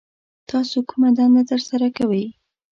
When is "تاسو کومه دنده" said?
0.49-1.41